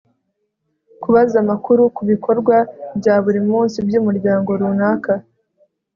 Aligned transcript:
kubaza 1.01 1.35
amakuru 1.43 1.81
ku 1.95 2.01
bikorwa 2.11 2.55
bya 2.99 3.15
burimunsi 3.23 3.77
by'umuryago 3.87 4.51
runaka 4.61 5.13